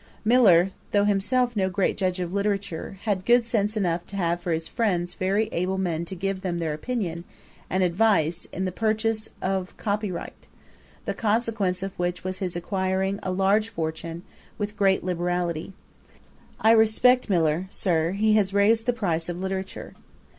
[0.25, 4.51] Millar, though himself no great judge of literature, had good sense enough to have for
[4.51, 7.23] his friends very able men to give him their opinion
[7.69, 10.47] and advice in the purchase of copyright;
[11.05, 14.23] the consequence of which was his acquiring a very large fortune,
[14.57, 15.65] with great liberality.
[15.65, 19.93] Johnson said of him, 'I respect Millar, Sir; he has raised the price of literature.'